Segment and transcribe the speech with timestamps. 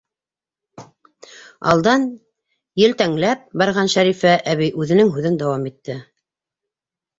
[1.73, 2.07] Алдан
[2.85, 6.01] елтәңләп барған Шәрифә әбей үҙенең һүҙен дауам итте: